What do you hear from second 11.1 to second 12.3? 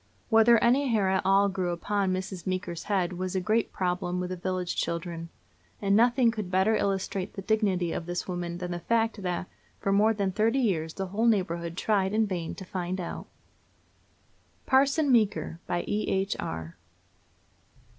neighborhood tried in